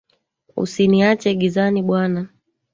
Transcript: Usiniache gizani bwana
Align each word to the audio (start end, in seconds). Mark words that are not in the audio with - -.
Usiniache 0.61 1.31
gizani 1.39 1.81
bwana 1.87 2.21